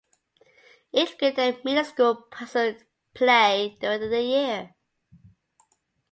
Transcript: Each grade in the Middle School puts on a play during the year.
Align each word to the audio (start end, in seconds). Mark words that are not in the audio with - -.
Each 0.91 1.15
grade 1.15 1.37
in 1.37 1.53
the 1.57 1.61
Middle 1.63 1.83
School 1.85 2.15
puts 2.31 2.55
on 2.55 2.69
a 2.69 2.77
play 3.13 3.77
during 3.79 4.09
the 4.09 4.19
year. 4.19 4.75